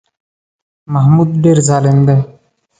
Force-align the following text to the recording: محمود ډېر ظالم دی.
محمود 0.93 1.29
ډېر 1.43 1.57
ظالم 1.67 1.97
دی. 2.07 2.17